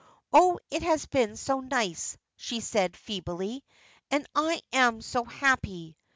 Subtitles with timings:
[0.33, 3.63] "Oh, it has been so nice," she said, feebly,
[4.09, 5.95] "and I am so happy."